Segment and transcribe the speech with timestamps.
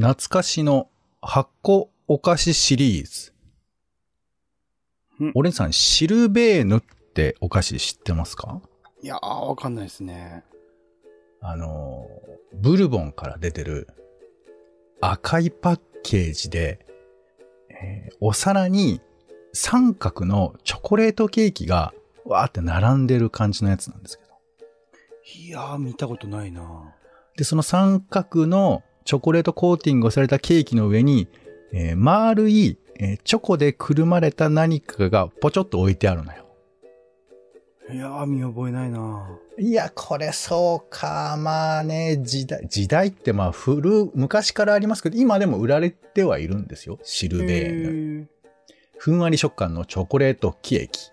[0.00, 0.88] 懐かしの
[1.20, 3.34] 発酵お菓子シリーズ
[5.20, 5.32] うん。
[5.34, 8.62] オレンジさん、シルベーヌってお菓子知ってますか？
[9.02, 10.42] いやー、わかんないですね。
[11.42, 12.06] あの、
[12.54, 13.88] ブルボンから出てる
[15.02, 16.86] 赤いパッケージで、
[17.68, 19.02] えーお皿に
[19.52, 21.92] 三角のチョコレートケーキが
[22.24, 24.30] わーって並んでる感じのやつなんですけど。
[25.44, 26.94] いやー、見たことないな
[27.36, 31.28] で、その三角のチョコレートコーティングをされたケーキの上に、
[31.72, 36.46] えー丸い、えーチョコでくるまれた何かがポチョッと置いてあるのよ。
[37.92, 41.36] いやー、見覚えないないや、これそうか。
[41.36, 47.00] まあね、時代、時代ってまあ古、昔からありますけど、今でも売られてはいるんですよ。
[47.02, 48.20] シルベーヌ。
[48.22, 48.40] へ
[48.96, 51.10] ふんわり食感のチョコレートケーキ。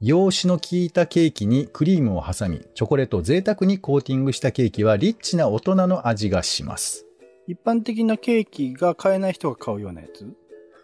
[0.00, 7.06] 洋酒の効いたケーキにクリームを挟み、チョコレートを贅沢にコーティングしたケーキはリッチな大人の味がします。
[7.50, 10.32] ー一般的なケーキが買えない人が買うようなやつ？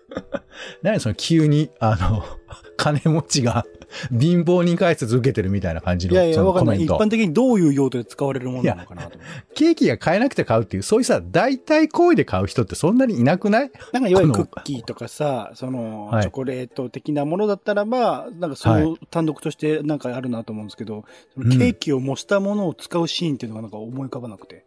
[0.83, 2.25] 何その急に、あの、
[2.77, 3.64] 金持ちが
[4.11, 6.77] 貧乏人解説受けてるみたいな感じのいやいや、わかんない。
[6.77, 9.19] コメント一般的にどういう用途で使われるものなのかなと。
[9.55, 13.70] ケーキが買えなくて買うっていう、そういうさ、代替行為で買う人ってそんなにいなくない？
[13.92, 24.64] なんかいわゆるクッキーとかさ、その、はいチョコレート的なものだったらば、なんかそはの単独としてなんかあるなと思うんですけど、そうんのケーキを模したものを使うシーンっていうのがなんか思い浮かばなくて。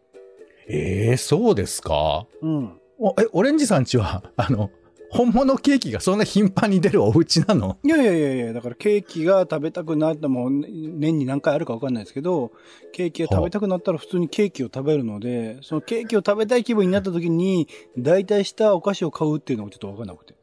[0.70, 2.28] ええそうですか？
[2.42, 2.80] うん。
[3.00, 4.70] おえ、オレンジさんちは、あの、
[5.10, 7.78] 本物ケーキがそんな頻繁に出るお家なの？
[7.84, 12.52] いやいやいやいや、だからケーキが食べたくなっても、ね年に何回あるかわかんないですけど、
[12.92, 17.68] ケーキが食べたくなったら普通にケーキを食べるので、そのケーキを食べたい気分になった時に、
[17.98, 20.36] 代替したお菓子を買うっていうのがちょっとわかんなくて。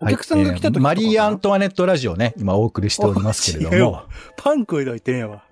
[0.00, 4.02] お客さんが来た時はいえーマリー・アントワネットラジオね、今お送りしておりますけれども。
[4.36, 5.44] パン食えといてんやわ。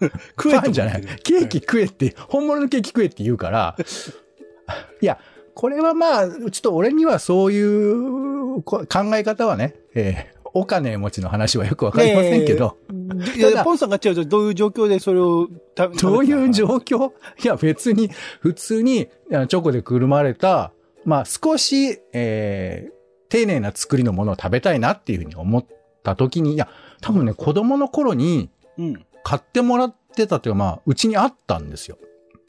[0.40, 1.02] 食えパンじゃない。
[1.22, 3.76] ケーキ食えって、本物のケーキ食えって言うから、
[5.00, 5.18] いや、
[5.54, 12.76] これはまあ、ちょっと俺にはそういうこ考え方はね、えーお金持ちの話はよくわかりませんけど、
[13.36, 16.78] いやポンさんが違うとどういう状況でそれを食べどういう状況？
[16.80, 17.12] 況
[17.42, 20.72] いや、別に、普通に、あチョコでくるまれた、
[21.06, 22.92] まあ、少し、えー
[23.30, 25.64] 丁寧な作りのものを食べたいなっていうふうに思っ
[26.02, 26.68] た時に、いや、
[27.00, 29.06] 多分ね、子供の頃にうん。
[29.24, 31.98] 買ってもらってたというか、まあ、うちにあったんですよ。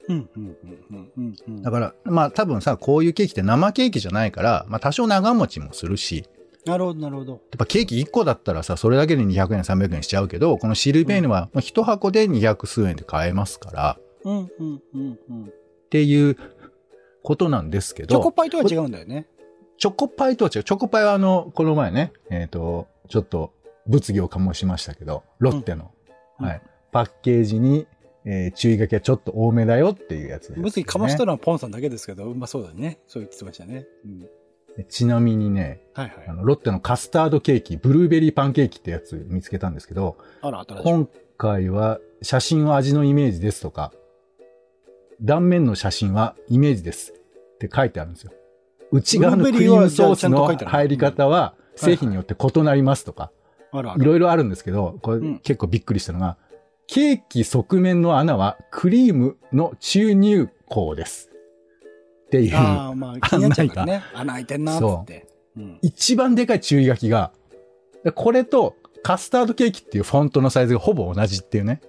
[0.09, 0.57] うん、うん、うん、
[0.91, 1.61] うん、うんうん。
[1.61, 6.25] だから、まあ、多分さ、こういうケーキって生ケーキじゃないから、まあ、多少長持ちもするし、
[6.65, 7.31] なるほど、なるほど。
[7.33, 15.43] やっぱケーキ1個だったらさ、それだけで200円、300円しちゃうけど、このシルベーヌは、1箱で200数円で買えますから、うん、うん、うん、うん。
[15.45, 15.49] っ
[15.89, 16.37] ていう
[17.21, 19.27] ことなんですけど、チョコパイとは違うんだよね。
[19.77, 20.63] チョコパイとは違う。
[20.63, 23.51] チョコパイはあの、この前ね、えっ、と、ちょっと
[23.85, 26.02] 物議を醸しましたけど、ロッテの、うん
[26.47, 26.61] はい。
[26.91, 27.87] パッケージに、
[28.25, 32.99] えー注意書きはちょっと多めだよっていうやつです、別にかましたのはポンさんだけですけど、まあそうだね。
[33.07, 33.85] そう言ってましたね。
[34.05, 34.19] うん。
[34.77, 36.33] でちなみにね、はいはいあ。
[36.33, 40.17] の、ロッテのカスタードケーキ、ブルーベリーパンケーキってやつ見つけたんですけど。
[40.41, 43.91] 今回は写真は味のイメージですとか、
[45.21, 48.31] 断面の写真はイメージですって書いてあるんですよ。
[48.91, 53.31] 内側のクリームソースの入り方は製品によって異なりますとか。
[53.73, 56.37] いろいろあるんですけど、これうん結構びっくりしたのが、
[56.87, 61.29] ケーキ側面の穴はクリームの注入口です。
[62.27, 64.03] っていう、ああ、まあ気になっちゃうからね。
[64.13, 65.27] 穴開いてんなーって。
[65.57, 65.79] うん。
[65.81, 67.31] 一番でかい注意書きが、
[68.15, 71.81] これとカスタードケーキっていうフォントのサイズがほぼ同じっていうね。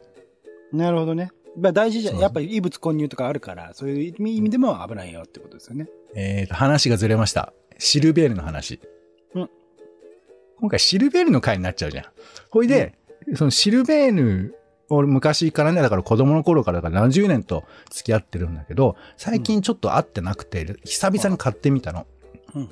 [0.73, 1.31] なるほどね。
[1.57, 2.19] まあ大事じゃん。
[2.19, 5.89] やっぱり異物混入とかあるから、そういう意味でも危ないよってことですよね。
[6.15, 7.53] えーと、話がずれました。
[7.79, 8.81] シルベールの話。
[9.35, 9.51] うん
[10.61, 12.05] 今回シルベールの回になっちゃうじゃん。
[12.51, 12.95] ほいで、
[13.35, 22.07] そのシルベール、俺昔からね、だから子供の頃からだから何十年と付き合ってるんだけど、最近ちょっと会ってなくて、久々に買ってみたの。
[22.55, 22.69] うん。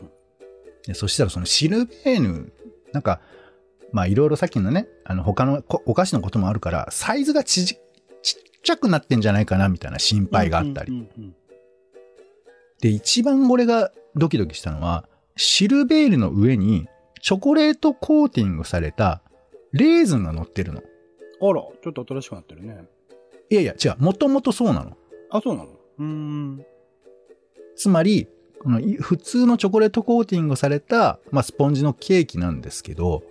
[0.87, 2.53] でそしたらそのシルベーヌ、
[2.93, 3.21] なんか、
[3.93, 7.81] まあいろいろさっきのね、あの他のこお菓子のこともあるから、サイズがちじちっ
[8.63, 10.93] ちゃくなってんじゃないかなみたいな心配があったり。
[10.93, 11.35] うんうん
[12.83, 16.89] で、一番俺がドキドキしたのは、シルベールの上に
[17.23, 19.23] チョコレートコーティングされた
[19.73, 20.83] レーズンが乗ってるの。
[21.41, 21.51] うん。
[21.51, 22.85] あら、ちょっと新しくなってるね。
[23.49, 24.97] いやいや、違う、もともとそうなの。
[25.31, 25.71] あ、そうなの？
[25.71, 26.67] うーん。
[27.77, 28.29] つまり、
[28.61, 33.23] このい普通のチョコレートコーティングされた、まあ、スポンジのケーキなんですけど、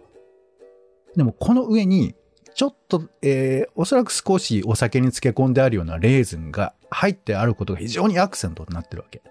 [1.16, 2.16] でもこの上に、
[2.54, 9.22] ちょっと、えー、おそらく少しお酒に漬け込んであるようなレーズンが入ってあることが非常にアクセントになってるわけ。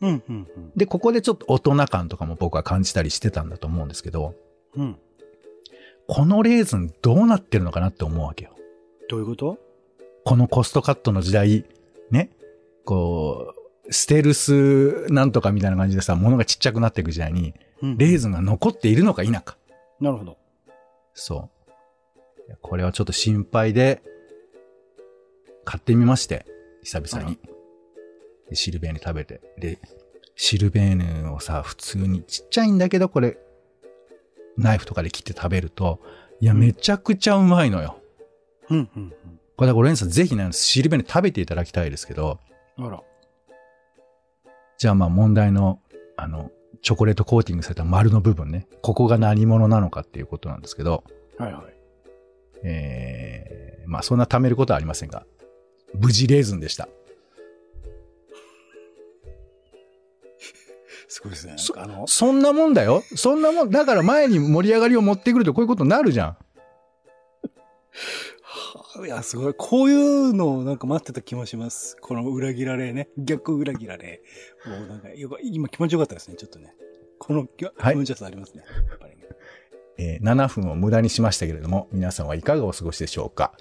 [0.00, 0.72] うん、うん、うん。
[0.76, 4.34] で、ここでちょっと大人感とかも僕は感じたりしてたんだと思うんですけど、
[4.74, 4.96] うん。
[6.06, 8.56] このレーズンどうなってるのかなって思うわけよ。
[9.08, 9.58] どういうこと？
[10.24, 11.64] このコストカットの時代、
[12.10, 12.30] ね、
[12.84, 13.54] こ
[13.86, 19.56] う、ステルスなんとかみたいな感じでさ、物がちっちゃくなっていく時代に、うんレーズンが残っているのか否か。
[20.00, 20.36] なるほど。
[21.14, 21.48] そ
[22.48, 22.58] う。
[22.60, 24.02] これはちょっと心配で、
[25.64, 26.44] 買ってみまして、
[26.82, 27.38] 久々に。
[28.48, 29.40] でシルベーヌ食べて。
[29.58, 29.78] で、
[30.34, 33.38] シルベーヌをさ、普通にちっちゃいんだけど、これ、
[34.56, 36.00] ナイフとかで切って食べると、
[36.40, 37.98] いや、めちゃくちゃうまいのよ。
[38.70, 39.10] うん、うん、
[39.56, 42.38] これだから、オレンジさんぜひね、シルベーヌ食べていただきたいですけど、
[42.76, 42.86] うん。
[42.86, 43.02] あら。
[44.78, 45.80] じゃあまあ問題の、
[46.16, 46.52] あの、
[46.82, 48.68] チョコレートコーティングされた丸の部分ね。
[48.82, 51.02] ここが何者なのかっていうことなんですけど、
[51.38, 51.62] はいはい。
[52.62, 55.26] えー、まあそんな貯めることはありませんが、
[55.94, 56.88] 無事レーズンでした。
[61.08, 61.54] すごいですね。
[61.56, 63.02] そあの、そんなもんだよ。
[63.16, 63.70] そんなもん。
[63.70, 66.36] だから前に盛り上がりを持ってくるとこういうことになるじゃん。
[69.06, 69.54] いや、すごい。
[69.56, 71.96] こういうのをなんか待ってた気もします。
[72.00, 73.08] この裏切られね。
[73.16, 74.22] 逆裏切られ。
[74.66, 75.08] もうなんか、
[75.42, 76.74] 今気持ちよかったですね、ちょっとね。
[77.18, 78.64] この気はい持ちよさありますね。
[78.88, 79.27] やっぱりね。
[79.98, 83.52] えー7分を無駄にしましたけれども、皆さんはいかがお過ごしでしょうか？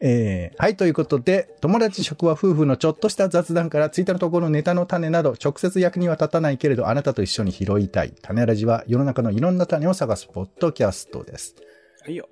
[0.00, 8.14] えーはい、ということで、友達職は夫婦のちょっとした雑談から、ツイッターのところのネタの種など、直接役には立たないけれど、あなたと一緒に拾いたい。
[8.22, 11.54] 種ラジは世の中のいろんな種を探すポッドキャストです。
[12.02, 12.28] はいよ。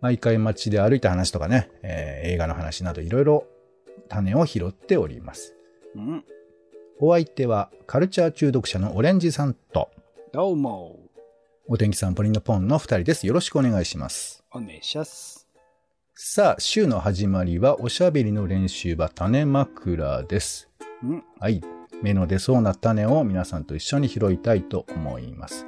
[0.00, 3.46] 毎回街で歩いた話とかね、えー映画の話などいろいろ
[4.08, 5.54] 種を拾っております。
[5.94, 6.24] うん。
[7.00, 9.90] お相手はカルチャー中毒者のオレンジさんと、
[10.32, 11.07] どうも。
[11.70, 13.26] お天気さんポリンのポンの二人です。
[13.26, 14.42] よろしくお願いします。
[14.52, 15.46] お願いします。
[16.14, 20.70] さあ、週の始まりはおしゃべりの練習場種枕です。
[21.04, 21.24] うん。
[21.38, 21.60] はい。
[22.02, 25.66] 芽の出そうな種を皆さんと一緒に拾いたいと思います。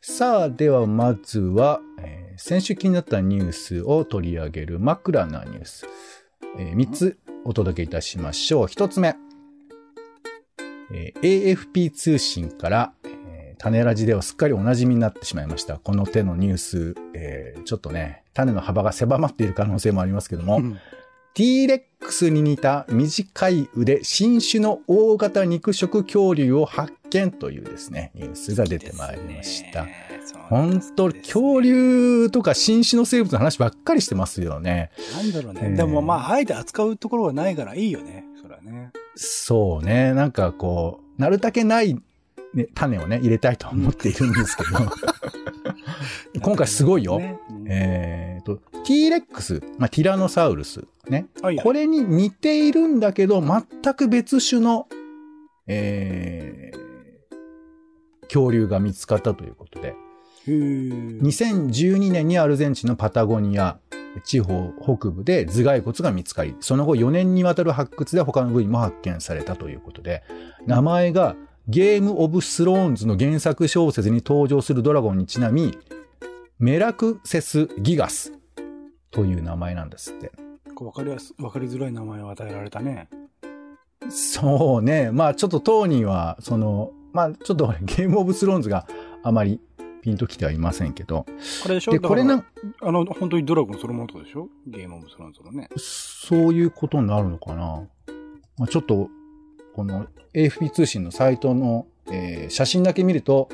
[0.00, 5.86] さあ、ではまずは、えー先週気になったニュースを取り上げる枕なニュース。
[6.58, 8.64] え3つお届けいたしましょう。
[8.64, 9.14] 1つ目。
[10.90, 12.92] えー AFP 通信から、
[13.54, 15.78] えー種ラジではすっかりお馴染みになってしまいました。
[15.78, 20.78] この手のニュース、えーちょっとね、種の幅が狭まっている可能性もありますけども、うん
[21.34, 29.84] T-Rex に似た短い腕、新種の大型肉食恐竜を発見というですね、ニュースが出てまいりました。
[30.48, 34.92] 本当、恐竜とか新種の生物の話ばっかりしてますよね。
[35.12, 35.60] なんだろうね。
[35.64, 38.24] えーでもまあ、あえて扱うところはないからいいよね。
[38.40, 38.92] それはね。
[39.16, 42.00] そうね、なんかこう、なるだけない、
[42.54, 44.70] ね、種をね、入れたいと思っているんですけど、
[46.40, 47.18] 今回すごいよ。
[47.18, 47.38] ね。
[47.50, 47.66] うん。
[47.68, 51.26] えーと、T-Rex、まあ、ティラノサウルス、ね。
[51.42, 51.56] はい。
[51.56, 54.86] これに似ているんだけど、全く別種の、
[55.66, 59.94] えー、恐竜が見つかったということで、
[60.46, 61.20] へー。
[61.20, 63.78] 2012年にアルゼンチンのパタゴニア
[64.22, 70.22] 地方北部で頭蓋骨が見つかり、その後4年にわたる発掘で他の部位も発見されたということで、
[70.66, 71.34] 名前が
[71.66, 75.78] ゲーム・オブ・スローンズの原作小説に登場するドラゴンにちなみ、
[76.58, 78.34] メラクセス・ギガス
[79.10, 80.30] という名前なんですって。
[80.74, 83.08] こうわかりやす、わかりづらい名前を与えられたね。
[84.10, 85.10] そうね。
[85.10, 88.86] まあちょっと当人は、その、まあちょっとゲームオブスローンズが
[89.22, 89.58] あまり
[90.02, 91.24] ピンときてはいませんけど。
[91.62, 91.92] これでしょ？
[91.92, 92.44] で、これな、
[92.82, 94.50] あの、本当にドラゴンそのものとでしょ？
[94.66, 95.70] ゲームオブスローンズのね。
[95.78, 97.88] そういうことになるのかな。
[98.58, 99.08] まあ、ちょっと、
[99.74, 103.48] この AFP 通信のサイトの、えー写真だけ見ると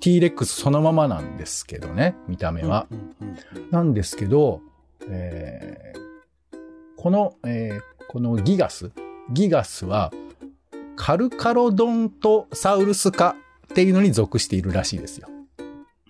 [0.00, 2.86] T-Rex そのままなんですけどね、見た目は。
[2.90, 4.60] うんうんうんなんですけど、
[5.08, 6.02] えー
[6.96, 8.90] この、えーこのギガス、
[9.30, 10.12] ギガスは
[10.96, 13.36] カルカロドントサウルス科
[13.72, 15.28] っていうのに属しているらしいですよ。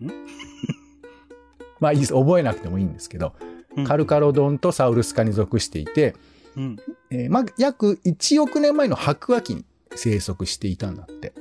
[1.79, 2.15] まあいいです。
[2.15, 3.35] 覚えなくてもいいんですけど、
[3.77, 6.15] うんカルカロドントサウルス科に属していて、
[6.57, 6.77] うん。
[7.11, 11.33] えーまあ、約1億年前の白亜紀に生息していたんだって。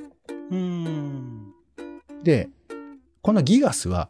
[0.50, 1.52] うん。
[2.22, 2.48] で、
[3.22, 4.08] このギガスは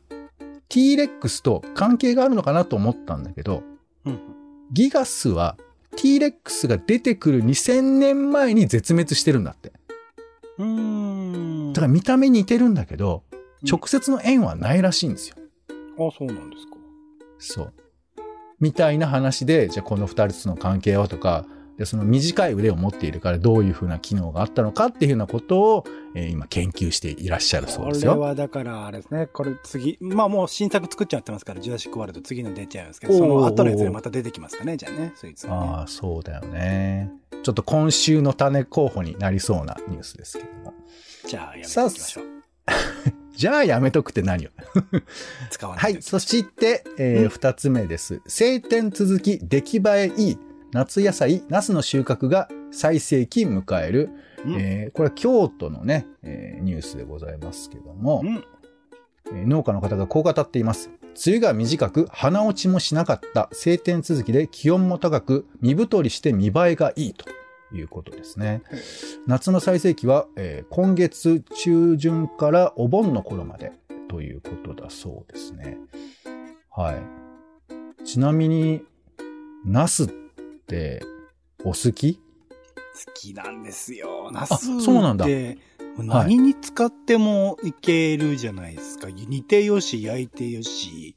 [0.68, 3.62] T-Rex と関係があるのかなと思ったんだけど、
[4.04, 4.20] うん。
[4.72, 5.56] ギガスは
[5.96, 9.72] T-Rex が出てくる2000年前に絶滅してるんだって。
[10.58, 11.72] うん。
[11.72, 15.36] だから見た目似てるんだけど、うん直接の縁はないらしいんですよ。
[15.68, 16.72] あ、そうなんですか。
[17.38, 17.72] そう。
[18.62, 21.44] みたいな話で、じゃあこの二つの関係はとか、
[21.78, 28.20] でその短い腕を持っているからどういうふうな機能があったのかっていうようなことを、えー今研究していらっしゃるそうですこれよ。
[28.20, 29.26] はだから、あれですね。
[29.26, 35.66] これ次、まあもう新作作っちゃってますから、ジュラシックワールド次の出ちゃいますけど、その後のやつでまた出てきますかね、じゃあね、そいつがね。
[35.72, 37.10] ああ、そうだよね。
[37.42, 40.74] ちょっと今週の種候補になりそうなニュースですけども。
[41.26, 43.21] じゃあ、やめていきましょう。
[43.34, 44.50] じゃあやめとくって何よ。
[45.50, 45.96] 使わなはいい。
[45.96, 48.20] とそして、えーうん二つ目です。
[48.26, 50.38] 晴天続き、出来栄えいい、
[50.72, 54.10] 夏野菜、ナスの収穫が最盛期迎える、
[54.44, 58.44] うんえーこれは京都のね、えーニュースでございますけども、うん。
[59.26, 60.90] えー農家の方がこう語っています。
[61.26, 67.26] 梅雨が短く、花落ちもしなかった晴天続きで気温も高く、身太りして見栄えがいいと
[67.74, 68.62] いうことですね。
[69.26, 73.72] 夏の最盛期は、えー今月中旬からお盆の頃まで
[74.08, 75.78] ということだそうですね。
[76.70, 78.04] はい。
[78.04, 78.82] ちなみに、
[79.64, 80.08] ナスっ
[80.66, 81.02] て
[81.64, 82.14] お好き？
[82.14, 82.20] 好
[83.14, 84.30] きなんですよ。
[84.32, 85.58] ナスそうなんだって、
[85.98, 89.08] 何に使ってもいけるじゃないですか。
[89.10, 91.16] 煮てよし、焼いてよし、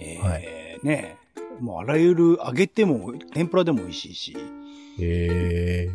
[0.00, 0.46] えーはい
[0.82, 1.16] ね
[1.60, 4.36] もうあらゆる揚げても、天ぷらでも美味しいし、
[5.00, 5.90] へえ。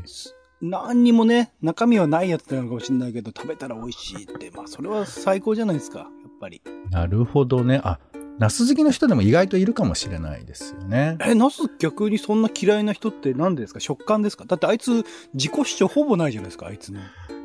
[0.62, 6.62] 何にもね、中身はないやつなのかもしれないけど、食べたら美味しいって、まあそれは最高じゃないですか、やっぱり。
[6.90, 7.82] なるほどね。
[7.84, 8.00] あ、
[8.40, 11.18] ナス好きの人でも意外といるかもしれないですよね。
[11.22, 13.80] え、ナス逆にそんな嫌いな人って何でですか？
[13.82, 14.46] 食感ですか？
[14.46, 17.00] だってあいつ自己主張ほぼないじゃないですか、あいつの。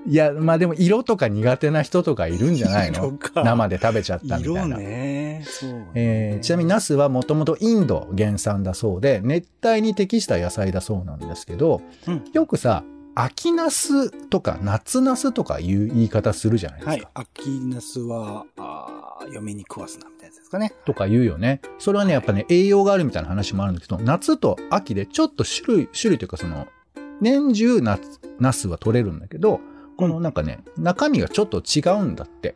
[0.09, 3.19] いや、まあでも色とか苦手な人とかいるんじゃないの？
[3.35, 4.79] 生で食べちゃったみた色いな。
[4.79, 5.45] ね。
[5.47, 12.85] そうね、えーちなみにナスはもともとインド原産だそうで、熱帯に適した野菜だそうなんですけど、うんよくさ、
[13.15, 16.91] 秋ナスとか夏ナスとかいう言い方するじゃないですか。
[16.93, 17.09] はい。
[17.15, 20.73] 秋ナスは、あー嫁に食わすな、みたいなやつですかね。
[20.85, 21.61] とか言うよね。
[21.79, 26.69] それはね、やっぱね、栄養があるみたいな話もあるんだけど、夏と秋でちょっと種類、種類というかその、
[27.21, 29.61] 年中夏、ナスは取れるんだけど、
[29.99, 32.55] このなんかね、中身がちょっと違うんだって。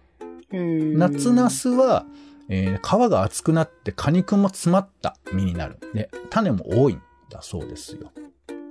[0.53, 2.07] 夏ナスは、
[2.49, 5.79] えー皮が厚くなって果肉も詰まった実になる。
[5.93, 8.13] で、種も多いんだそうですよ。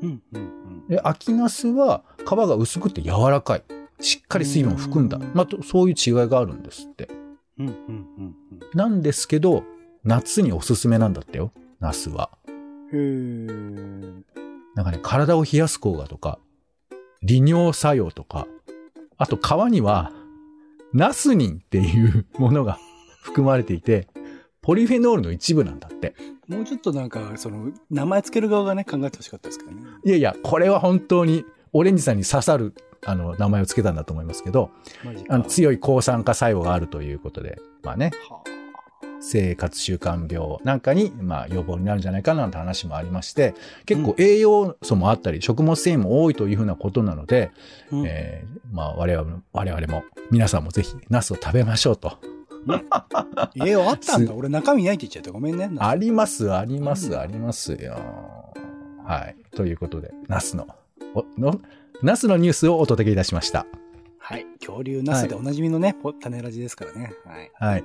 [0.01, 0.87] うんうんうん。
[0.87, 3.63] で、秋ナスは皮が薄くて柔らかい。
[3.99, 5.17] しっかり水分を含んだ。
[5.17, 7.09] うんまあ、とそういう違いがあるんですって。
[7.59, 8.35] うんうんうん
[8.73, 9.65] なんですけど、
[10.05, 11.51] 夏におすすめなんだってよ。
[11.81, 12.29] ナスは。
[12.93, 16.39] なんかね、体を冷やす効果とか、
[17.21, 18.47] 利尿作用とか、
[19.21, 20.11] あと皮には、
[20.93, 22.79] ナスニンっていうものが
[23.21, 24.07] 含まれていて、
[24.63, 26.15] ポリフェノールの一部なんだって。
[26.47, 29.83] もうちょっとなんか、その、名前つける側がね、考えてほしかったですけどね。
[30.03, 32.73] いやいや、これは本当にオレンジさんに刺さる、
[33.05, 34.71] あの、名前をつけたんだと思いますけど。
[35.29, 38.41] あの強い抗酸化作用があるということで、まあね、は
[39.21, 43.53] 生活習慣病なんかに、まあ、予防になるんじゃないかなんて話もありまして、
[43.85, 47.51] 結構栄養素もあったり、食物繊維も多いというふうなことなので、
[47.91, 52.17] あうんえーまあ、我々も、我々も、皆さんもぜひ、ナスを食べましょうと。
[52.67, 54.31] えー、あったんだ。
[54.33, 55.31] す俺中身ないって言っちゃった。
[55.31, 55.69] ごめんね。
[55.79, 57.99] あります、あります、うんありますよ。
[59.03, 59.35] はい。
[59.55, 60.67] ということで、ナスの、
[61.15, 61.59] おの、
[62.01, 63.65] ナスのニュースをお届けいたしました。
[64.31, 64.45] はい。
[64.61, 67.11] 恐竜ナスでおなじみのね、ポ種ラジですからね。
[67.25, 67.51] はい。
[67.53, 67.83] はい。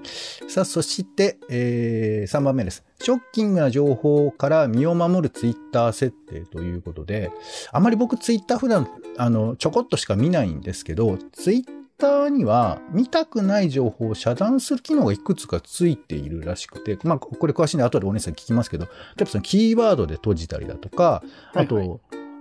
[0.49, 2.85] さあ、そして、えー、3番目です。
[3.01, 7.33] ショッキングな情報から身を守るツイッター設定ということで、
[7.73, 8.89] あまり僕ツイッター普段、
[9.19, 11.65] あの、ちょこっとしか見ないんですけど、ツイッ
[11.99, 18.91] ターには見たくない情報を遮断する機能がいくつかついているらしくて、まあ、これ詳しいんで後でお姉さん聞きますけど、例
[19.23, 21.25] えばそのキーワードで閉じたりだとか、
[21.55, 21.97] あと、はいは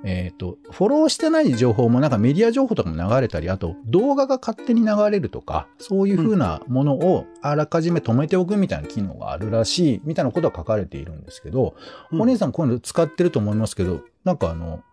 [0.08, 11.76] えっ、と、フォローしてない情報もなんかメディア情報とかも流れたり、あと動画が勝手に流れるとか、そういう風なものをあらかじめ止めておくみたいな機能があるらしい、みたいなことが書かれているんですけど、
[12.12, 12.22] うん。
[12.22, 14.84] お姉さんこういうの使ってると思いますけど、なんかあの、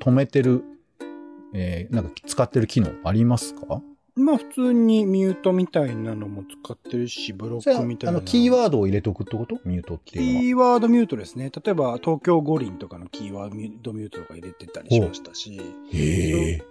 [0.00, 0.62] 止めてる、
[1.52, 3.82] えーなんか使ってる機能ありますか？
[4.14, 8.18] まあ普通にミュートみたいなのも使ってるし、ブロックみたいな。
[8.18, 9.58] あの、キーワードを入れとくってこと？
[9.64, 10.40] ミュートっていうのは。
[10.42, 11.50] キーワードミュートですね。
[11.64, 13.50] 例えば、東京五輪とかのキーワー
[13.82, 15.60] ドミュートとか入れてたりしましたし、
[15.92, 16.62] へえ。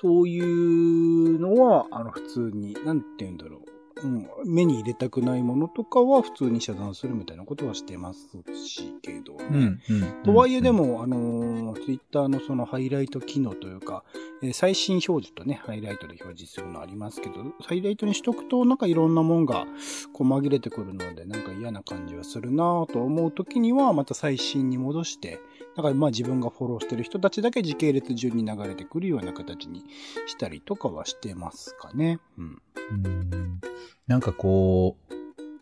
[0.00, 3.71] そういうのは、あの、普通に、なんて言うんだろう。
[4.04, 9.46] うん、目に入れたくないものとかは普通に遮断するみたいなことはしてますし、けどね。
[9.50, 10.22] うん、うん。
[10.24, 14.04] とはいえでも、あのツイッターのそのハイライト機能というか、
[14.42, 19.66] えー最新表示とね、ハイライトで表示するのありますけど、ハイライトにしとくと、なんかいろんなもんが、
[20.12, 25.40] こう紛れてくるので、なんか嫌な感じはするなぁと思うときには、また最新に戻して、
[25.76, 29.84] だからまあ自分がフォローしてる人たちだけ時系列順に流れてくるような形に
[30.26, 32.18] したりとかはしてますかね。
[32.38, 32.62] うん。
[32.90, 33.60] うん
[34.06, 34.96] なんかこ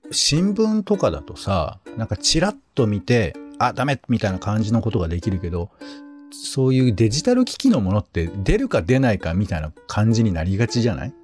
[0.09, 5.71] う、新聞とかだとさ、なんかチラッと見て、あ、ダメみたいな感じのことができるけど、
[6.33, 11.14] そういうデジタル機器のものって出るか出ないかみたいな感じになりがちじゃない？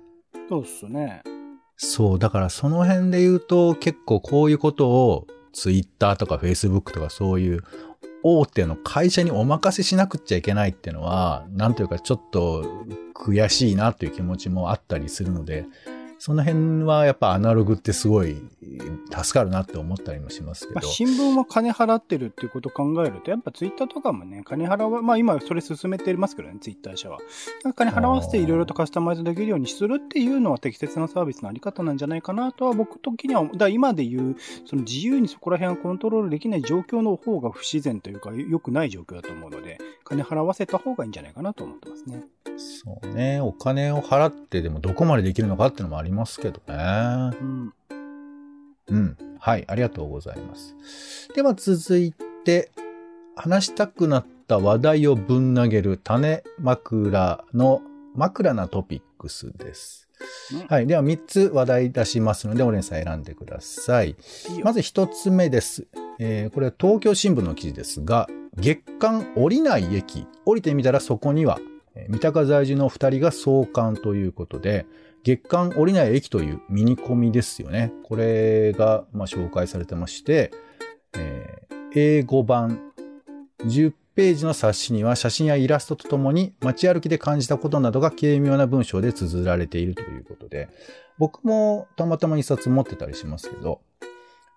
[0.49, 1.23] そうっすね。
[1.77, 7.65] そう、だからその辺で言うと結構こういうことをツイッターとかフェイスブックとかそういう
[8.23, 12.65] 大手の会社にお任せしなくちゃいけないっていうのは、なんというかちょっと
[13.15, 15.67] 悔しいなという気持ちもあったりするので、
[16.19, 18.37] その辺はやっぱアナログってすごい
[19.11, 20.89] 助かるなって思ったりもしますけまあ、ど。
[20.89, 27.19] 新聞は金払ってるっていうことを考えると、やっぱツイッターとかもね、金払わ、まあ今それ進めてますけどね、ツイッター社は。
[27.75, 42.25] 金払わせていろいろとカスタマイズできるようにするっていうのは適切なサービスのあり方なんじゃないかなとは僕的には、だから今で言う、その自由にそこら辺をコントロールできない状況の方が不自然というか、良くない状況だと思うので、金払わせた方がいいんじゃないかなと思ってますね。
[42.59, 43.41] そうね。
[43.41, 46.75] お金を払ってでもどこまでできるのかっていうのもありますけどね。
[47.41, 47.73] うん。
[48.89, 49.17] うん。
[49.39, 49.65] はい。
[49.67, 50.77] ありがとうございます。
[51.35, 52.13] では続い
[52.45, 52.71] て、
[53.35, 57.83] 話したくなった話題をぶん投げる種枕の
[58.15, 60.09] 枕なトピックスです。
[60.53, 60.87] うんはい。
[60.87, 64.17] では3つ話題出しますので、オレンさん選んでください。
[64.49, 65.87] いいよまず1つ目です。
[66.19, 71.76] えーこれは東京新聞の記事ですが、月間降りない駅、降りてみたらそこには、えー
[72.09, 74.87] 三鷹在住の2人が送還ということで、
[75.25, 77.93] 月間降りない駅というミニコミですよね。
[78.05, 80.53] これが、まあ、紹介されてまして、
[81.15, 81.67] えー
[81.99, 82.93] 英語版
[83.61, 90.69] 10ページの冊子には写真やイラストとともに街歩きで感じたことなどが軽妙な文章で綴られているということで、
[91.17, 93.81] 僕もたまたま一冊持ってたりしますけど、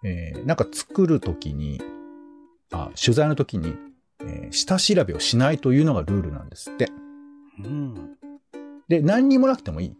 [0.04, 1.82] えーなんか作るときに、
[2.72, 3.74] あ、取材のときに、
[4.22, 6.90] えー下調べをしないというのがルールなんですって。
[7.64, 8.18] うん。
[8.88, 9.96] で、何にもなくてもいい。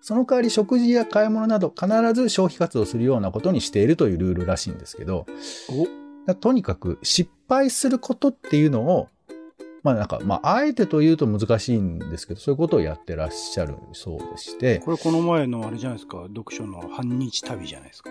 [0.00, 5.26] その代わり食事や買い物など必ず消費活動するようなことにしているというルールらしいんですけど、
[6.40, 9.08] とにかく失敗することっていうのを、
[9.82, 18.10] まあなんか、まああえてというと難しいんですけど、そういうことをやってらっしゃるそうでして、これこの前のあれじゃないですか、読書の半日旅じゃないですか。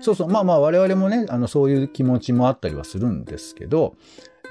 [0.00, 3.94] そうそう、まあまあ我々もね、あのそういう気持ちもあったりはするんですけど、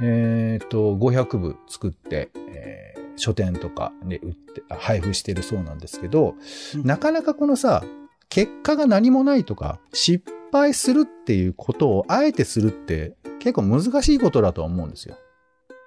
[0.02, 6.36] えっ、と、500部作って、えー書店とかで売って、あ配布してるそうなんですけど、
[6.76, 7.84] うんなかなかこのさ、
[8.30, 15.18] 結果が何もないとか、失敗するっていうことをあえてするって結構難しいことだと思うんですよ。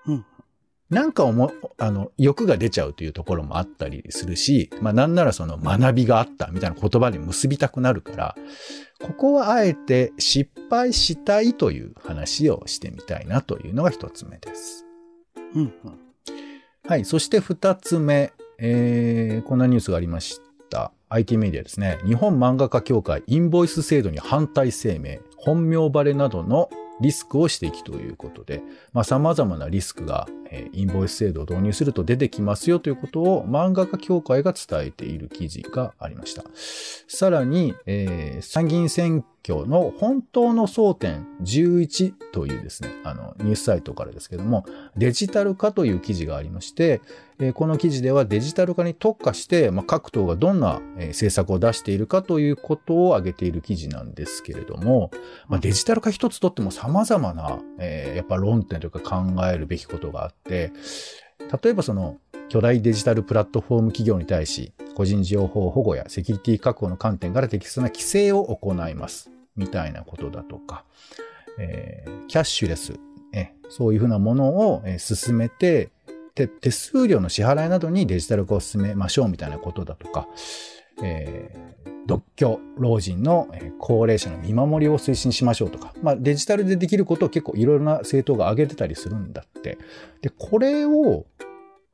[0.07, 0.27] うん。
[0.91, 8.37] なんか思、あの、欲が出ちゃうというところもあったりするし、まあなんならその学びがあったみたいな言葉に結びたくなるから、
[9.03, 14.87] ここはあえて失敗したいという話をしてみたいなというのが一つ目です。
[15.55, 15.63] うん。
[15.85, 16.08] うん。
[16.89, 17.05] はい。
[17.05, 20.91] そして二つ目、えー、こんなニュースがありました。
[21.11, 21.99] IT メディアですね。
[22.07, 26.71] 日本漫画家協会インボイス制度に反対声明、本名バレなどの
[27.03, 28.63] リスクを指摘ということで、
[28.95, 36.43] まあ様々なリスクが、えーインボイス制度を導入すると出てきますよということを漫画家協会が伝えている記事がありました。
[37.07, 44.65] さらに、えー参議院選挙の本当の争点11というですね、あの、ニュースサイトからですけども、
[44.97, 47.01] デジタル化という記事がありまして、
[47.55, 55.11] この記事ではデジタル化に特化して、まあ、各党がどんな、政策を出しているかということを挙げている記事なんですけれども、
[55.47, 60.73] まあ、デジタル化一つとっても様々な、えーやっぱ論点というか考えるべきことがあって、
[61.63, 69.31] 例えばその巨大デジタルプラットフォーム企業に対し、個人情報保護やセキュリティ確保の観点から適切な規制を行います。
[69.55, 70.85] みたいなことだとか、
[71.57, 72.99] えーキャッシュレス、
[73.33, 75.91] えそういうふうなものを、進めて、
[76.35, 79.29] 手数料の支払いなどにデジタル化を進めましょう。
[79.29, 80.27] みたいなことだとか、
[81.01, 81.69] えー
[82.09, 89.77] 独居老人の高齢者の見守りを推進しましょうとか、まあ、デジタルでできることを結構いろいろな政党が挙げてたりするんだって。
[90.23, 91.27] で、これを、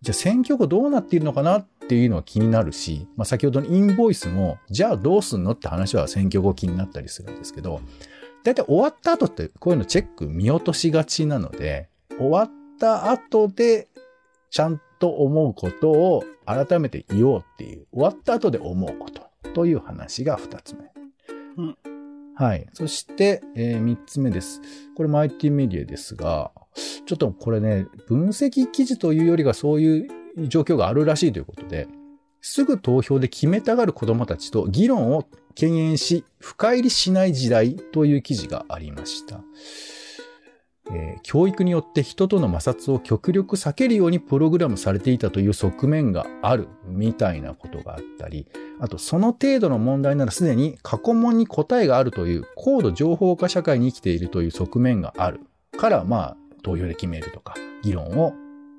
[0.04, 7.80] じゃあ選挙後どうなっているのかなっていうのは気になるし、まあ、先ほどのインボイスも、じゃあどうすんのって話は選挙後気になったりするんですけど、
[8.44, 11.88] だいたい終わった後ってこういうのチェック見落としがちなので、
[12.18, 13.88] 終わった後で
[14.50, 19.22] ちゃんと思うことを改めて言おうっていう、終わった後で思うこと
[19.54, 20.92] という話が二つ目。
[21.56, 21.76] うん
[22.36, 22.66] はい。
[22.72, 24.60] そして、えー三つ目です。
[24.96, 26.50] これも IT メディアですが、
[27.06, 31.88] ちょっとこれね、分析記事というよりがそういう状況があるらしいということで、
[32.40, 39.40] すぐ投票で決めたがる子供たちと議論を敬遠し、深入りしない時代という記事がありました。
[40.90, 48.46] えー教育によって人との摩擦を極力避けるようにプログラムされていたという側面があるみたいなことがあったり、
[48.78, 55.40] あとその程度の問題ならすでに過去問に答えがあるという高度情報化社会に生きているという側面がある
[55.78, 58.34] から、まあ投票で決めるとか、議論を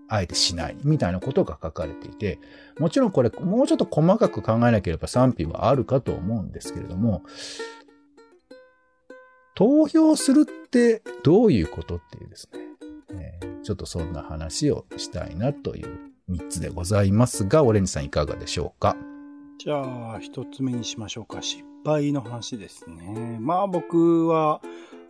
[0.10, 2.40] あえてしないみたいなことが書かれていて、
[2.78, 7.24] もちろんこれもうちょっと細かく考えなければ賛否はあるかと思うんですけれども、
[9.56, 12.60] 投票するってどういうことっていうですね、
[13.42, 15.88] えーちょっとそんな話をしたいなという
[16.30, 18.96] 3つでございますが、オレンジさんいかがでしょうか？
[19.58, 21.42] じゃあ、一つ目にしましょうか。
[21.42, 23.40] 失敗の話ですね。
[23.42, 24.62] まあ僕は、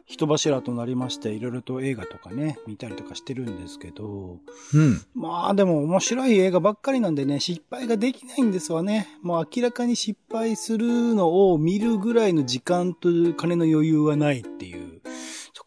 [0.05, 4.37] 人柱となりまして、いろいろと映画とかね、見たりとかしてるんですけど、
[4.73, 5.01] うん。
[5.15, 9.07] まあでも面白い映画ばっかりなんでね、失敗ができないんですわね。
[9.23, 14.94] もう明らかに失敗するのを見るぐらいの時間と金の余裕はないっていう。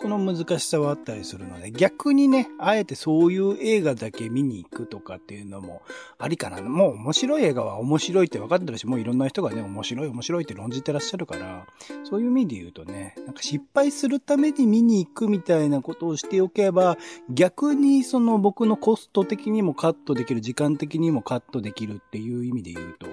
[0.08, 5.82] この難しさはあったりするので、逆にね、あえてそういう映画だけ見に行くとかっていうのも
[6.18, 6.62] ありかな。
[6.62, 11.66] もう面白い映画は面白いって分かってるし、もういろんな人がね、面白い面白いって論じてらっしゃるから、
[12.04, 16.96] そういう意味で言うとね、なんか失敗するために見に行くみたいなことをしておけば、
[17.28, 23.06] 逆にその僕のコスト的にもカットできる、時間的にもカットできるっていう意味で言うと、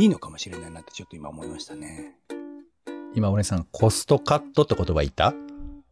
[0.00, 2.14] いいのかもしれないなってちょっと今思いましたね。
[3.14, 5.34] 今、俺さん、コストカットって言葉言った？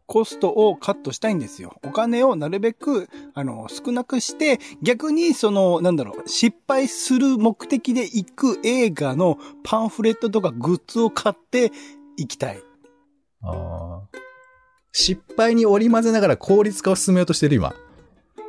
[0.09, 1.79] コストをカットしたいんですよ。
[1.83, 11.71] お金をなるべく、あの、少なくして、逆にその、なんだろう、失敗する目的で行く映画のパンフレットとかグッズを買って
[12.17, 12.59] 行きたい。
[13.43, 14.17] ああ。
[14.91, 17.75] 失敗に織り交ぜながら効率化を進めようとしてる今。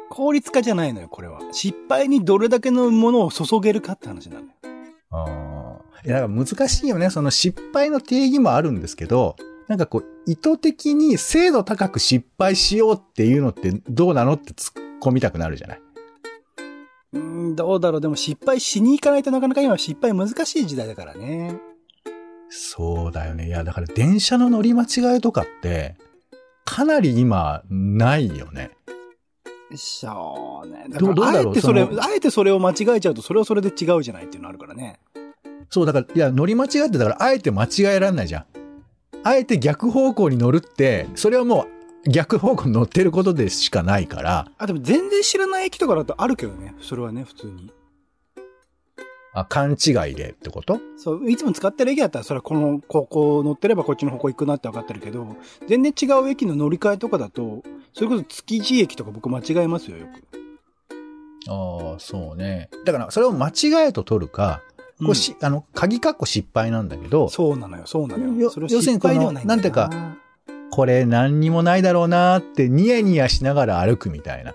[0.08, 1.40] 効率化じゃないのよ、これは。
[1.52, 4.52] 失敗にどれだけのものを注げるかって話なのよ。
[5.10, 6.06] ああ。
[6.06, 7.10] いや、難しいよね。
[7.10, 9.36] その失敗の定義もあるんですけど、
[9.70, 15.80] なんかこう、意図的に精度高く失敗しようっていうのってどうなのって突っ込みたくなるじゃない？
[17.12, 18.00] うん、どうだろう。
[18.00, 21.60] でも失敗しに行かないとなかなか今失敗難しい時代だからね。
[22.48, 23.46] そうだよね。
[23.46, 25.94] いや、だから電車の乗り間違いとかって、
[26.64, 28.72] かなり今、ないよね。
[29.76, 30.86] そうね。
[30.88, 34.98] だからあえてそれ、あえてそれを間違えちゃうと、それはそれで違うじゃないっていうのあるからね。
[35.68, 38.44] そう、だから、いや、乗り間違って、だから、あえて間違えられないじゃん。
[39.22, 41.66] あえて逆方向に乗るって、それはも
[42.06, 44.50] う逆方向に乗ってることでしかないから。
[44.56, 46.74] あ、でも全然知らない駅とかだとあるけどね。
[46.80, 47.70] それはね、普通に。
[49.32, 50.80] あ、勘違いでってこと？
[50.96, 55.36] そう、いつも使ってる駅だったら、それはこの、ここ乗ってればこっちの方向行くなって分かってるけど、
[55.68, 60.24] 全然違う駅の乗り換えとかだと、それこそ築地駅とか僕間違えますよ、よく。
[61.48, 62.70] ああ、そうね。
[62.84, 64.62] だから、それを間違えと取るか、
[65.04, 67.28] こうし、うん、あの、鍵括弧失敗なんだけど。
[67.28, 68.50] そうなのよ、そうなのよ。
[68.50, 69.90] それ要するにこの、なんていうか、
[70.70, 74.54] これ何にもないだろうなってニヤニヤしながら歩くみたいな。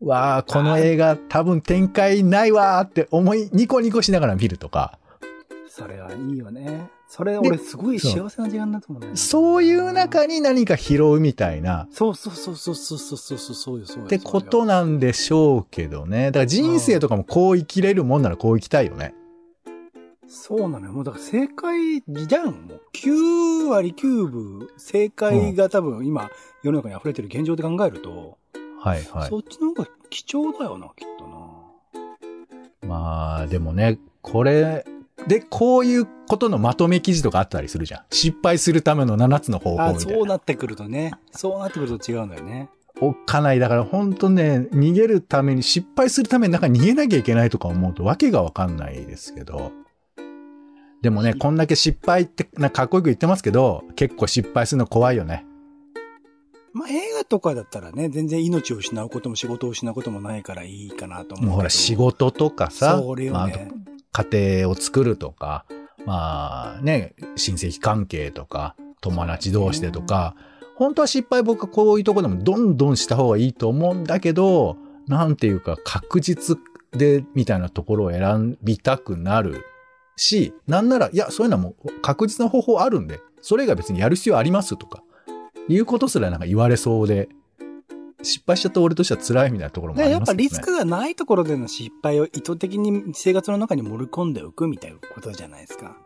[0.00, 4.98] わあ、この映画多分展開ないわーって思い、ニコニコしながら見るとか。
[5.68, 6.90] それはいいよね。
[7.08, 9.16] それ俺すごい幸せな時間だと思うね。
[9.16, 11.88] そういう中に何か拾うみたいな。
[11.90, 16.26] そうそうそうそうそうそうそうそうそうってことなんでしょうけどね。
[16.26, 19.14] だから人生とかもこう生きれるもんならこう生きたいよね。
[20.26, 20.92] そうなのよ。
[20.92, 22.46] もうだから正解じゃん。
[22.46, 26.30] もう9割9分正解が多分今
[26.62, 28.36] 世の中に溢れてる現状で考えると。
[28.80, 29.30] はいはい。
[29.30, 32.88] そっちの方が貴重だよな、きっとな。
[32.88, 34.84] まあ、でもね、これ、
[35.26, 38.00] で、こういうことのまとめ記事とかあったりするじゃん。
[38.10, 40.00] 失敗するための7つの方法みたいな。
[40.00, 41.12] そうなってくるとね。
[41.32, 42.70] そうなってくると違うんだよね。
[43.00, 43.58] おっかない。
[43.58, 49.72] だから本当ね、逃げるために、失敗するためになんか逃げなきゃいけないとか思うとわけがわかんないですけど。
[51.02, 55.46] でもね、こんだけ失敗ってなかっこよく言ってますけど、結構失敗するの怖いよね。
[56.72, 61.46] まあ、映画とかだったらね、全然命を失うことも仕事を失うこともないからいいかなと思う。
[61.46, 63.50] もうほら、仕事とかさ、そね、まあ、
[64.18, 65.64] 家庭を作るとか、
[66.04, 70.34] まあね、親戚関係とか、友達同士でとか、
[70.76, 74.76] 本当は失敗僕はこういうとこでもどんどんした方がいいと思うんだけど、
[75.06, 76.58] なんていうか確実
[76.92, 79.64] でみたいなところを選びたくなる
[80.16, 85.02] し、なんなら、いや、そういうのはもう確実な方法あるんで、それが別にやる必要ありますとか、
[85.68, 87.28] いうことすらなんか言われそうで、
[88.22, 90.18] 失敗しちゃった俺としては辛いみたいなところもありますね。
[90.18, 95.96] やっぱリスクがないところでの失敗を意図的に生活の中に盛り込んでおくみたいなことじゃないですか。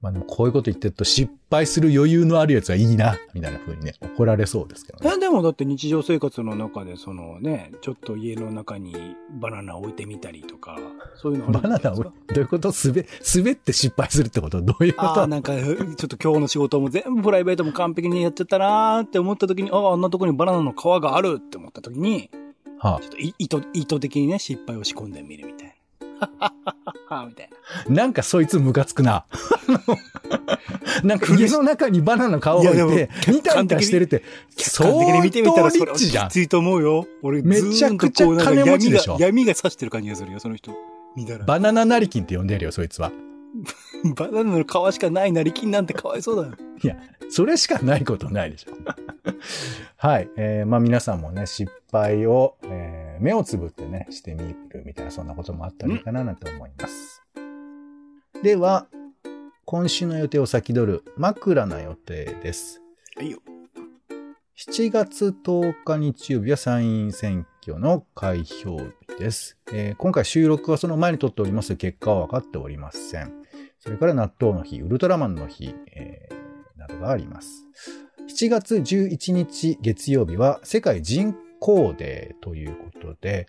[0.00, 5.08] まあでもこういうこと言ってると失敗する余裕のあるやつはいいな、みたいな風にね、怒られそうですけどね。
[5.08, 8.94] いやでもだって日常生活の中でそのね、ちょっと家の中に
[9.40, 10.78] バナナ置いてみたりとか、
[11.16, 12.72] そういうのバナナを、どういうこと？
[12.72, 14.62] 滑、滑って失敗するってこと？
[14.62, 15.08] どういうこと？
[15.20, 22.30] ああ、なんか、 ちょっと今日の仕事も全部プライベートも完璧にやっちゃったなーって思った時に、ああ、あんなとこにバナナの皮があるって思った時に、
[22.78, 25.74] はあ、ちょっと意図、意図的にね、失敗を仕込んでみるみたいな。
[27.26, 27.50] みたい
[27.88, 27.94] な。
[27.94, 29.24] なんかそいつムカつくな。
[31.04, 34.22] なんか家の中にバナナの皮を置いて、ニタニタしてるって、
[34.56, 36.28] 相当リッチじゃん。
[36.28, 37.06] きついと思うよ。
[37.22, 39.16] 俺、めちゃくちゃ金持ちでしょ。
[39.20, 40.72] 闇が差してる感じがするよ、その人。
[41.46, 43.12] バナナ成金って呼んでるよ、そいつは。
[44.14, 46.56] バナナの皮しかない成金なんてかわいそうだよ。
[46.82, 46.96] いや、
[47.30, 48.72] それしかないことないでしょ。
[49.96, 50.30] はい。
[50.36, 57.22] えー、まあ皆さんもね、失敗を、えー、目をつぶってね、してみるみたいな、そんなこともあったらいいかななんて思います。
[58.42, 58.86] では、
[59.64, 62.80] 今週の予定を先取る枕な予定です。
[63.16, 63.40] はいよ。
[64.56, 69.56] 7月10日日曜日は参院選挙の開票日です。
[69.72, 73.32] えー今回収録はその前に撮っております結果は分かっておりません。
[73.80, 76.38] それから納豆の日、ウルトラマンの日、えー
[76.78, 77.66] などがあります。
[78.28, 83.48] 7月11日月曜日は世界人口デーということで、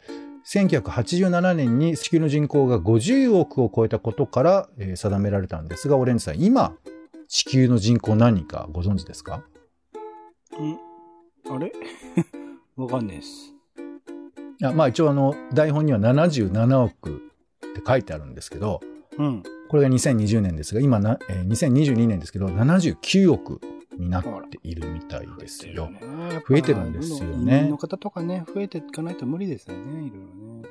[0.52, 6.76] 1987年に地球の人口が50億を超えたことから、えー定められたんですが、オレンジさん、今、
[7.28, 9.38] 地球の人口何人かご存知ですか？
[9.38, 10.78] ん
[11.54, 11.72] あれ？
[12.76, 13.54] わかんないです。
[14.62, 18.82] いやまあ一応あの台本には77億って書いてあるんですけど、
[19.18, 19.44] うん。
[19.68, 23.62] これが2020年ですが、今な、えー2022年ですけど、79億
[23.98, 25.90] になっているみたいですよ。
[26.48, 30.18] 増えてるんですよね移民の方とかね、増えていかないと無理ですよね、いろいろ
[30.62, 30.70] ね。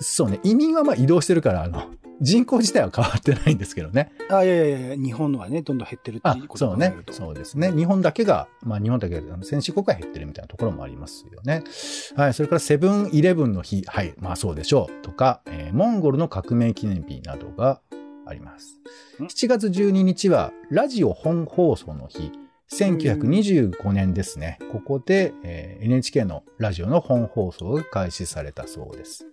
[0.00, 1.84] そうね、移民はまあ移動してるから、あの、
[2.22, 4.12] 人口自体は変わってないんですけどね。
[4.30, 6.94] あ、いやいやいや、日本のはね、どんどん減ってるってあいう、ことそうね。
[7.10, 7.72] そうですね。
[7.72, 11.64] 日本だけが、まあ日本だけが、先進国が減ってるみたいなところもありますよね。
[12.16, 12.34] はい。
[12.34, 14.14] それからセブンイレブンの日、はい。
[14.18, 15.02] まあそうでしょう。
[15.02, 17.80] とか、えーモンゴルの革命記念日などが
[18.26, 18.80] あります。
[19.20, 22.30] ん7月12日は、ラジオ本放送の日。
[22.72, 24.58] 1925年ですね。
[24.70, 29.26] ここで、えー NHK のラジオの本放送が開始されたそうです。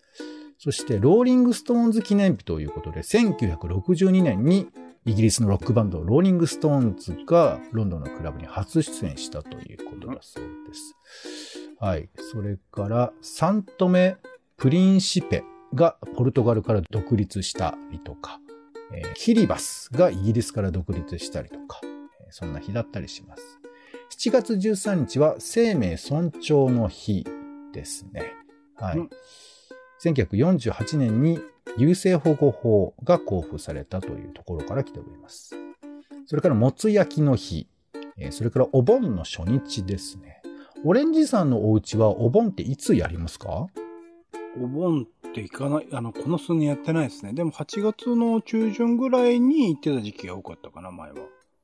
[0.62, 4.67] そして、ローリングストーンズ記念日ということで、1962年に
[5.06, 10.95] イギリスのロックバンド、ローリングストーンズがロンドンのクラブに初出演したということだそうです。
[11.80, 12.10] はい。
[12.17, 14.17] それから、サントメ・
[14.58, 15.43] プリンシペ
[15.74, 18.41] がポルトガルから独立したりとか、
[18.93, 21.80] えーキリバスがイギリスから独立したりとか、
[22.32, 23.60] そんな日だったりします。
[24.17, 27.26] 7月13日は生命尊重の日
[27.72, 28.34] ですね。
[28.76, 28.98] はい。
[28.98, 29.10] うん
[30.03, 31.39] 1948年に
[31.77, 35.55] 優生保護法が交付されたというところから来ております。
[36.25, 37.67] それから、もつ焼きの日。
[38.17, 40.41] えーそれから、お盆の初日ですね。
[40.83, 43.67] オレンジさんのお家はお盆っていつやりますか？
[44.62, 47.33] お盆って行かない、あの、この数年やってないですね。
[47.33, 51.17] でも8月の中旬ぐらいに行ってた時期が多かったかな、前は。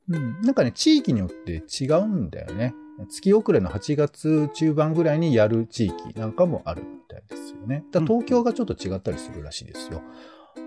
[0.09, 0.41] うん。
[0.41, 2.73] なんかね、地域によって違うんだよね。
[3.09, 7.83] 月遅れの8月中盤ぐらいにやる地域なんかもあるみたいですよね。
[7.91, 10.01] だ東京がちょっと違ったりするらしいですよ。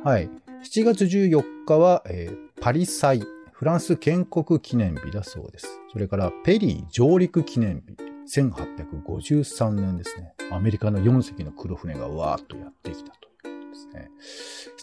[0.05, 0.31] はい。
[0.63, 5.81] 7月14日は、えーパリ祭、フランス建国記念日だそうです。
[5.93, 10.35] それからペリー上陸記念日、1853年ですね。
[10.51, 14.11] アメリカの4隻の黒船がわーっとやってきたということですね。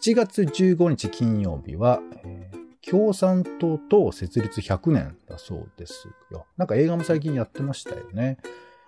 [0.02, 2.55] 7月15日金曜日は、えー
[2.90, 6.46] 共産党党設立100年だそうですよ。
[6.58, 8.38] なんか映画も最近やってましたよね。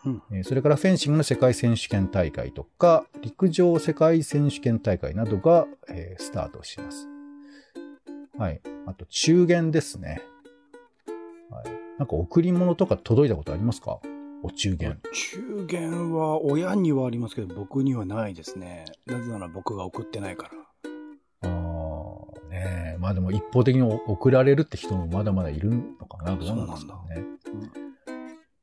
[0.05, 0.21] うん。
[0.31, 7.07] えーそれからフェンシングの世界選手権大会とか、陸上世界選手権大会などが、えースタートします。
[8.37, 8.61] はい。
[8.85, 10.21] あと、中元ですね。
[11.49, 11.65] はい。
[11.97, 13.99] なんか贈り物とか届いたことありますか？
[14.43, 14.99] お中元。
[15.11, 18.85] 中元は親にはありますけど、僕にはないですね。
[19.07, 20.66] なぜなら僕が送ってないから。
[22.67, 22.97] ねえ。
[22.97, 26.35] まあでも一方的に送られるって人もまだまだいるのかな。
[26.35, 27.23] どうなんですかね。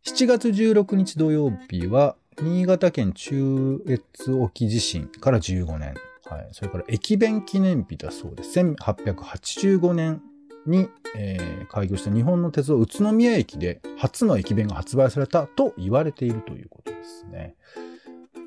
[0.07, 5.95] 7月16日土曜日は、新潟県中越沖地震から15年。
[6.27, 6.49] はい。
[6.53, 8.59] それから駅弁記念日だそうです。
[8.61, 10.23] 1885年
[10.67, 17.57] に、えー開業した日本の鉄道宇都宮駅で初の駅弁が発売されたと言われているということですね。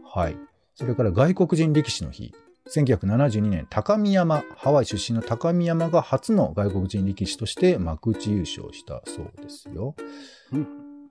[0.06, 0.38] はい。
[0.76, 2.34] それから外国人力士の日。
[2.68, 9.96] 1972年、高見山、ハワイ出身の高見山が初の外国人力士として幕内優勝したそうですよ。
[10.52, 10.68] うん。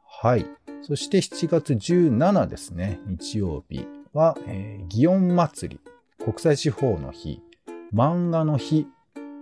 [0.07, 0.47] はい。
[0.83, 7.41] そして7月17ですね、日曜日は、えー、祇園祭り、国際司法の日、
[7.95, 8.87] 漫画の日、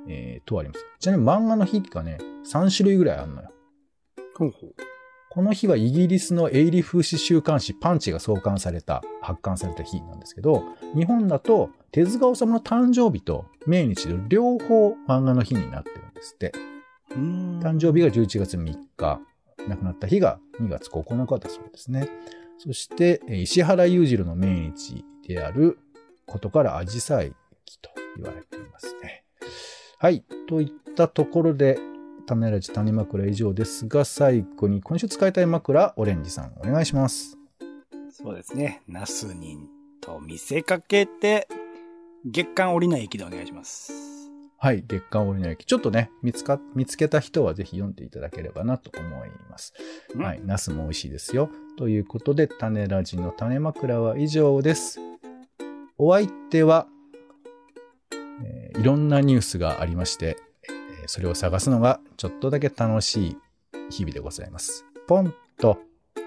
[0.07, 0.85] えーとあります。
[1.01, 3.51] ちなみに漫画の日がね、3種類ぐらいあるのよ。
[4.37, 4.75] ほうほう。
[5.35, 10.63] この日はイギリスの営利風刺週刊誌パンチが創刊された、発刊された日なんですけど、
[10.95, 16.53] 日本だと手塚治虫の誕生日と命日の両方漫画の日になってるんですって。
[17.11, 19.21] 誕生日が11月3日、
[19.67, 22.09] 亡くなった日が2月9日だそうですね。
[22.59, 25.81] そして、えー石原裕次郎の命日である
[26.27, 27.33] ことから、アジサイ
[27.65, 29.25] 期と言われていますね。
[29.99, 30.25] はい。
[30.47, 31.77] といったところで、
[32.27, 37.39] 種ラジ種枕以上ですが、最後に今週使いたい枕、オレンジさん、お願いします。
[38.11, 38.83] そうですね。
[38.89, 39.69] ナスニン
[40.01, 41.49] と見せかけて、
[42.25, 43.93] 月間降りない駅でお願いします。
[44.57, 44.83] はい。
[44.87, 45.67] 月刊オリの駅。
[45.67, 49.75] ちょっとね、見つか、見つけた人はぜひ読んでいただければなと思います。
[50.15, 50.41] うんはい。
[50.43, 51.51] ナスも美味しいですよ。
[51.77, 55.01] ということで、種ラジの種枕は以上です。
[55.99, 56.87] お相手は、
[58.43, 60.37] えーいろんなニュースがありまして、
[61.05, 63.37] えそれを探すのがちょっとだけ楽しい
[63.91, 64.85] 日々でございます。
[65.07, 65.79] ポンと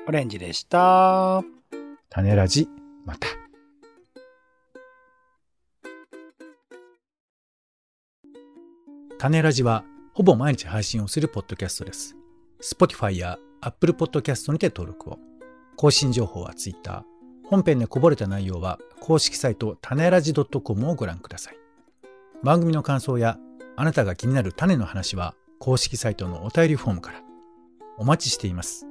[0.07, 1.43] オレンジでした。
[2.09, 2.69] 種ラジ、
[3.05, 3.27] また。
[9.17, 12.15] 種ラジはほぼ毎日配信をするポッドキャストです。
[12.61, 15.19] Spotify や Apple Podcast にて登録を。
[15.75, 17.03] 更新情報は Twitter。
[17.45, 21.57] 本編でこぼれた内容は公式サイト種ラジ .com をご覧ください。
[22.43, 23.37] 番組の感想や
[23.79, 27.21] あなたが気になる種の話は公式サイトのお便りフォームから
[27.99, 28.86] お待ちしています。